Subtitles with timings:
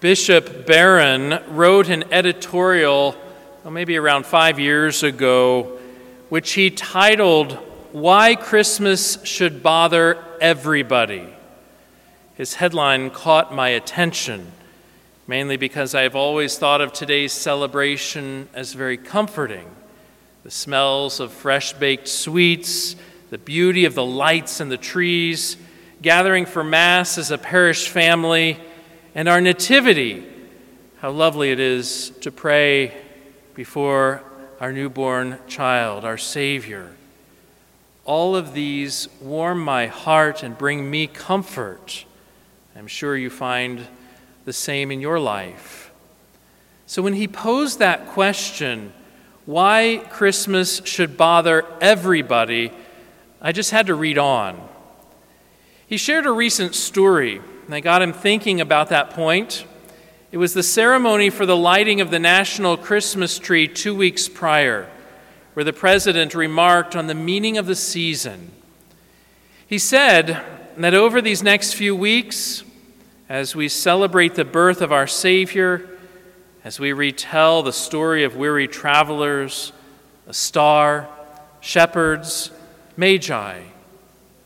[0.00, 3.16] Bishop Barron wrote an editorial,
[3.64, 5.78] well, maybe around five years ago,
[6.28, 7.52] which he titled,
[7.92, 11.26] Why Christmas Should Bother Everybody.
[12.34, 14.52] His headline caught my attention,
[15.26, 19.70] mainly because I have always thought of today's celebration as very comforting.
[20.42, 22.96] The smells of fresh baked sweets,
[23.30, 25.56] the beauty of the lights and the trees,
[26.02, 28.60] gathering for Mass as a parish family
[29.16, 30.22] and our nativity.
[30.98, 32.92] How lovely it is to pray
[33.54, 34.22] before
[34.60, 36.92] our newborn child, our Savior.
[38.04, 42.04] All of these warm my heart and bring me comfort.
[42.76, 43.86] I'm sure you find
[44.44, 45.90] the same in your life.
[46.84, 48.92] So when he posed that question,
[49.46, 52.70] why Christmas should bother everybody,
[53.40, 54.60] I just had to read on.
[55.86, 59.64] He shared a recent story and I got him thinking about that point.
[60.30, 64.88] It was the ceremony for the lighting of the national Christmas tree two weeks prior,
[65.54, 68.52] where the president remarked on the meaning of the season.
[69.66, 70.40] He said
[70.76, 72.62] that over these next few weeks,
[73.28, 75.88] as we celebrate the birth of our Savior,
[76.62, 79.72] as we retell the story of weary travelers,
[80.28, 81.08] a star,
[81.60, 82.52] shepherds,
[82.96, 83.60] magi,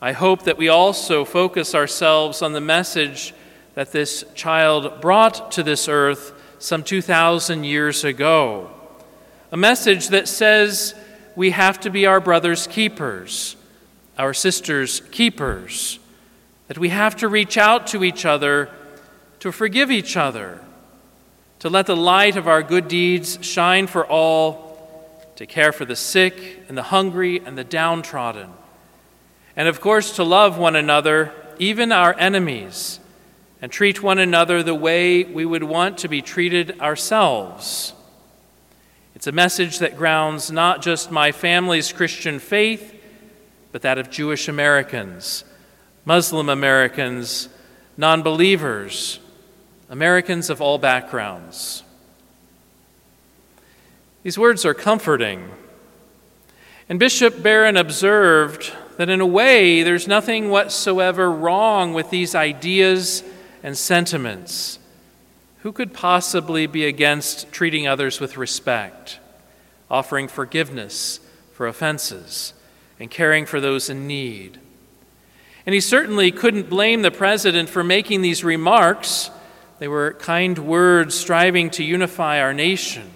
[0.00, 3.32] I hope that we also focus ourselves on the message
[3.74, 8.70] that this child brought to this earth some 2,000 years ago.
[9.52, 10.94] A message that says
[11.36, 13.56] we have to be our brother's keepers,
[14.18, 15.98] our sister's keepers,
[16.68, 18.70] that we have to reach out to each other
[19.40, 20.60] to forgive each other,
[21.58, 25.96] to let the light of our good deeds shine for all, to care for the
[25.96, 28.50] sick and the hungry and the downtrodden
[29.56, 32.98] and of course, to love one another, even our enemies,
[33.62, 37.92] and treat one another the way we would want to be treated ourselves.
[39.14, 42.94] It's a message that grounds not just my family's Christian faith,
[43.72, 45.44] but that of Jewish Americans,
[46.04, 47.48] Muslim Americans,
[47.96, 49.20] non believers,
[49.88, 51.84] Americans of all backgrounds.
[54.24, 55.50] These words are comforting.
[56.88, 63.24] And Bishop Barron observed that in a way there's nothing whatsoever wrong with these ideas
[63.62, 64.78] and sentiments.
[65.62, 69.18] Who could possibly be against treating others with respect,
[69.90, 71.20] offering forgiveness
[71.52, 72.52] for offenses,
[73.00, 74.60] and caring for those in need?
[75.64, 79.30] And he certainly couldn't blame the president for making these remarks.
[79.78, 83.10] They were kind words striving to unify our nation.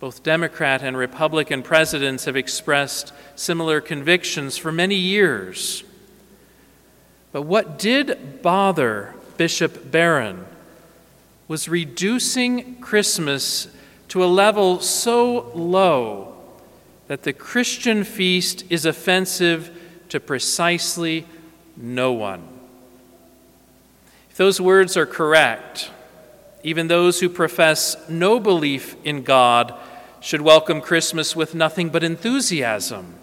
[0.00, 5.84] Both Democrat and Republican presidents have expressed similar convictions for many years.
[7.32, 10.46] But what did bother Bishop Barron
[11.48, 13.68] was reducing Christmas
[14.08, 16.34] to a level so low
[17.08, 19.70] that the Christian feast is offensive
[20.08, 21.26] to precisely
[21.76, 22.46] no one.
[24.30, 25.90] If those words are correct,
[26.62, 29.74] even those who profess no belief in God
[30.20, 33.14] should welcome Christmas with nothing but enthusiasm.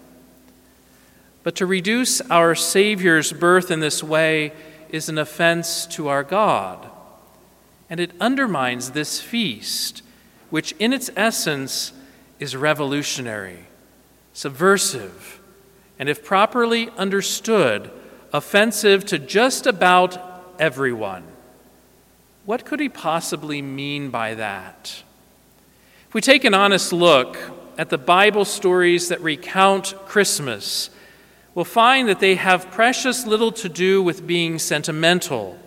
[1.44, 4.52] But to reduce our Savior's birth in this way
[4.90, 6.90] is an offense to our God,
[7.88, 10.02] and it undermines this feast,
[10.50, 11.92] which in its essence
[12.40, 13.66] is revolutionary,
[14.32, 15.40] subversive,
[15.98, 17.90] and if properly understood,
[18.32, 21.24] offensive to just about everyone.
[22.44, 25.02] What could he possibly mean by that?
[26.08, 27.36] If we take an honest look
[27.76, 30.88] at the Bible stories that recount Christmas,
[31.54, 35.58] we'll find that they have precious little to do with being sentimental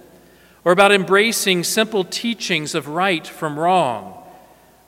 [0.66, 4.20] or about embracing simple teachings of right from wrong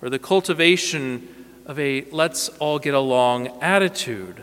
[0.01, 4.41] or the cultivation of a let's all get along attitude.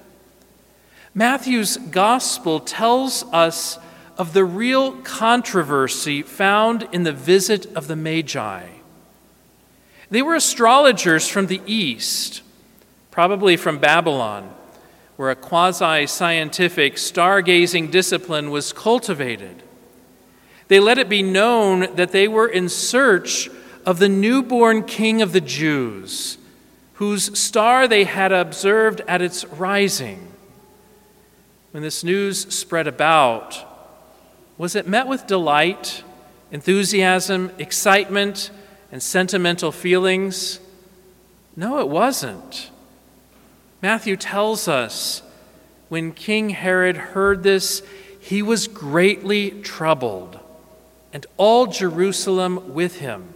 [1.13, 3.81] Matthew's gospel tells us
[4.17, 8.80] of the real controversy found in the visit of the Magi.
[10.11, 12.43] They were astrologers from the East,
[13.11, 14.53] probably from Babylon,
[15.17, 19.63] where a quasi scientific stargazing discipline was cultivated.
[20.67, 23.49] They let it be known that they were in search
[23.87, 26.39] of the newborn king of the Jews,
[26.95, 30.33] whose star they had observed at its rising.
[31.71, 33.65] When this news spread about,
[34.59, 36.03] was it met with delight,
[36.51, 38.51] enthusiasm, excitement,
[38.93, 40.61] and sentimental feelings?
[41.57, 42.71] No, it wasn't.
[43.83, 45.23] Matthew tells us
[45.89, 47.83] when King Herod heard this,
[48.21, 50.39] he was greatly troubled.
[51.13, 53.35] and all Jerusalem with him.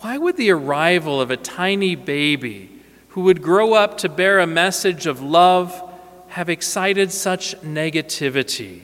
[0.00, 2.70] Why would the arrival of a tiny baby
[3.10, 5.82] who would grow up to bear a message of love
[6.28, 8.82] have excited such negativity?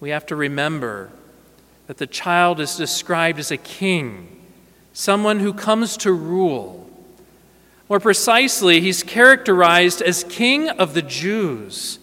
[0.00, 1.10] We have to remember
[1.86, 4.40] that the child is described as a king,
[4.92, 6.88] someone who comes to rule.
[7.88, 11.98] More precisely, he's characterized as King of the Jews.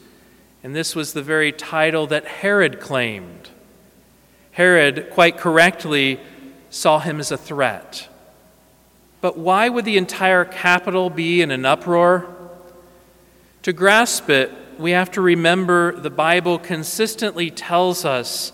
[0.63, 3.49] And this was the very title that Herod claimed.
[4.51, 6.19] Herod, quite correctly,
[6.69, 8.07] saw him as a threat.
[9.21, 12.27] But why would the entire capital be in an uproar?
[13.63, 18.53] To grasp it, we have to remember the Bible consistently tells us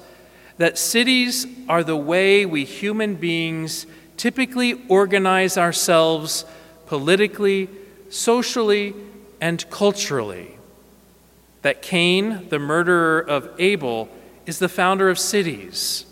[0.58, 3.86] that cities are the way we human beings
[4.18, 6.46] typically organize ourselves
[6.86, 7.70] politically,
[8.10, 8.94] socially,
[9.42, 10.58] and culturally.
[11.62, 14.08] That Cain, the murderer of Abel,
[14.46, 16.06] is the founder of cities.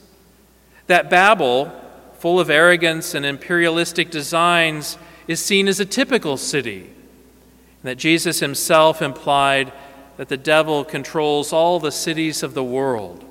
[0.87, 1.71] That Babel,
[2.17, 4.97] full of arrogance and imperialistic designs,
[5.27, 6.81] is seen as a typical city.
[6.81, 9.71] And that Jesus himself implied
[10.17, 13.23] that the devil controls all the cities of the world.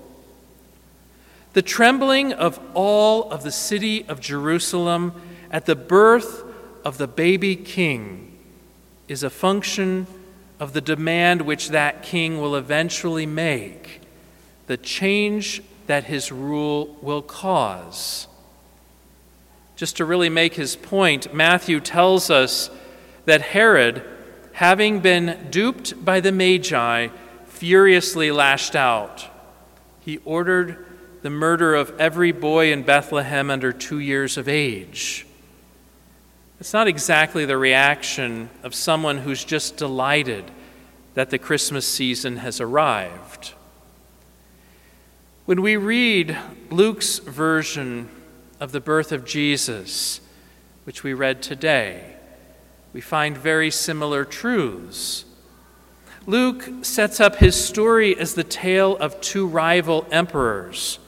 [1.53, 5.13] The trembling of all of the city of Jerusalem
[5.51, 6.45] at the birth
[6.85, 8.39] of the baby king
[9.07, 10.07] is a function
[10.59, 14.01] of the demand which that king will eventually make,
[14.67, 18.29] the change that his rule will cause.
[19.77, 22.71] Just to really make his point, Matthew tells us
[23.25, 24.03] that Herod,
[24.53, 27.09] having been duped by the Magi,
[27.47, 29.29] furiously lashed out.
[30.01, 30.87] He ordered
[31.23, 35.25] the murder of every boy in Bethlehem under two years of age.
[36.59, 40.45] It's not exactly the reaction of someone who's just delighted
[41.15, 43.55] that the Christmas season has arrived.
[45.45, 46.37] When we read
[46.71, 48.09] Luke's version
[48.61, 50.21] of the birth of Jesus,
[50.85, 52.17] which we read today,
[52.93, 55.25] we find very similar truths.
[56.27, 60.99] Luke sets up his story as the tale of two rival emperors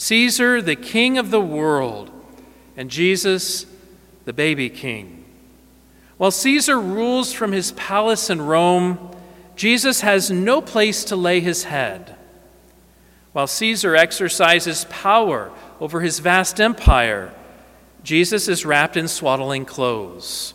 [0.00, 2.10] Caesar, the king of the world,
[2.74, 3.66] and Jesus,
[4.24, 5.26] the baby king.
[6.16, 9.14] While Caesar rules from his palace in Rome,
[9.56, 12.16] Jesus has no place to lay his head.
[13.32, 17.34] While Caesar exercises power over his vast empire,
[18.02, 20.54] Jesus is wrapped in swaddling clothes.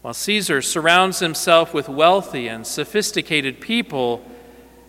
[0.00, 4.28] While Caesar surrounds himself with wealthy and sophisticated people,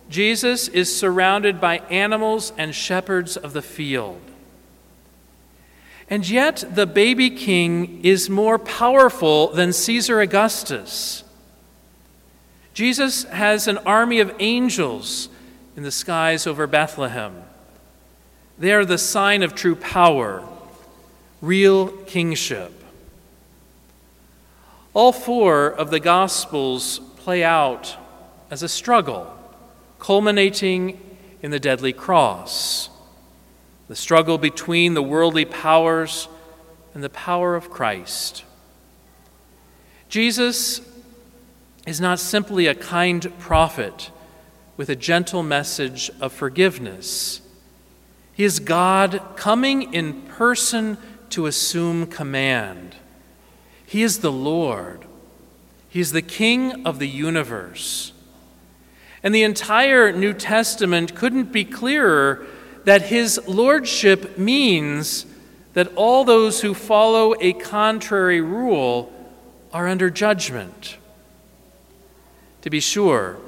[0.08, 4.20] Jesus is surrounded by animals and shepherds of the field.
[6.10, 11.24] And yet, the baby king is more powerful than Caesar Augustus.
[12.74, 15.28] Jesus has an army of angels
[15.76, 17.42] in the skies over Bethlehem.
[18.58, 20.46] They are the sign of true power,
[21.40, 22.72] real kingship.
[24.92, 27.96] All four of the Gospels play out
[28.50, 29.34] as a struggle
[30.04, 31.00] culminating
[31.40, 32.90] in the deadly cross,
[33.88, 36.28] the struggle between the worldly powers
[36.92, 38.44] and the power of Christ.
[40.10, 40.82] Jesus
[41.86, 44.10] is not simply a kind prophet
[44.76, 47.40] with a gentle message of forgiveness.
[48.34, 50.98] He is God coming in person
[51.30, 52.94] to assume command.
[53.86, 55.06] He is the Lord.
[55.88, 58.12] He is the King of the universe.
[59.24, 62.46] And the entire New Testament couldn't be clearer
[62.84, 65.24] that his lordship means
[65.72, 69.10] that all those who follow a contrary rule
[69.72, 70.98] are under judgment.
[72.60, 73.38] To be sure,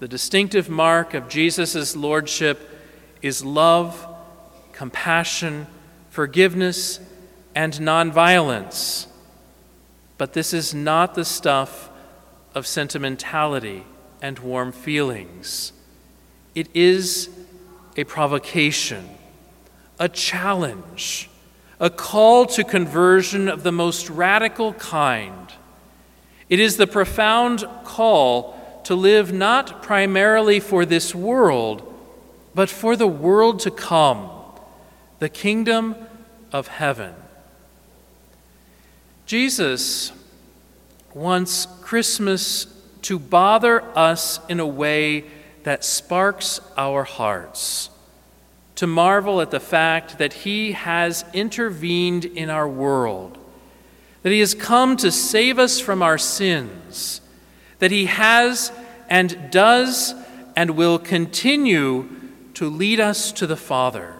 [0.00, 2.70] the distinctive mark of Jesus' lordship
[3.20, 4.06] is love,
[4.72, 5.66] compassion,
[6.08, 7.00] forgiveness,
[7.54, 9.06] and nonviolence.
[10.16, 11.90] But this is not the stuff
[12.54, 13.84] of sentimentality
[14.22, 15.72] and warm feelings.
[16.54, 17.28] It is
[17.96, 19.10] a provocation,
[19.98, 21.28] a challenge,
[21.80, 25.52] a call to conversion of the most radical kind.
[26.48, 31.88] It is the profound call to live not primarily for this world,
[32.54, 34.30] but for the world to come,
[35.18, 35.96] the kingdom
[36.52, 37.14] of heaven.
[39.26, 40.12] Jesus
[41.14, 42.66] wants Christmas
[43.02, 45.24] to bother us in a way
[45.64, 47.90] that sparks our hearts,
[48.76, 53.38] to marvel at the fact that He has intervened in our world,
[54.22, 57.20] that He has come to save us from our sins,
[57.78, 58.72] that He has
[59.08, 60.14] and does
[60.56, 62.08] and will continue
[62.54, 64.14] to lead us to the Father.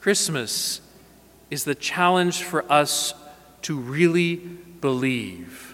[0.00, 0.80] Christmas
[1.50, 3.14] is the challenge for us
[3.62, 5.67] to really believe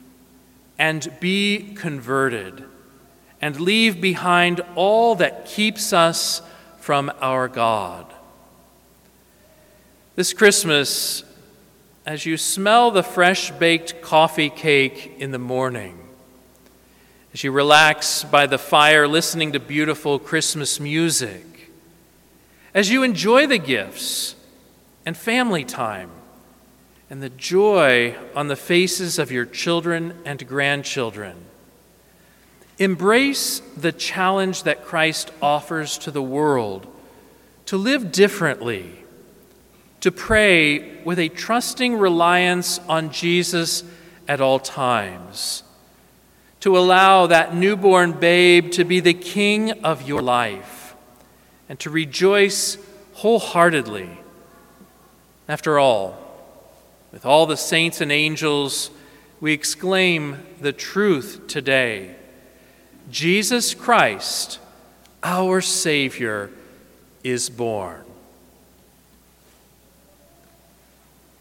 [0.78, 2.64] and be converted
[3.40, 6.42] and leave behind all that keeps us
[6.78, 8.06] from our God.
[10.16, 11.24] This Christmas,
[12.06, 15.98] as you smell the fresh baked coffee cake in the morning,
[17.32, 21.70] as you relax by the fire listening to beautiful Christmas music,
[22.72, 24.36] as you enjoy the gifts
[25.04, 26.10] and family time
[27.10, 31.36] and the joy on the faces of your children and grandchildren.
[32.78, 36.86] Embrace the challenge that Christ offers to the world
[37.66, 39.04] to live differently,
[40.00, 43.84] to pray with a trusting reliance on Jesus
[44.26, 45.62] at all times
[46.64, 50.94] to allow that newborn babe to be the king of your life
[51.68, 52.78] and to rejoice
[53.12, 54.08] wholeheartedly.
[55.46, 56.16] After all,
[57.14, 58.90] with all the saints and angels,
[59.40, 62.16] we exclaim the truth today
[63.08, 64.58] Jesus Christ,
[65.22, 66.50] our Savior,
[67.22, 68.03] is born.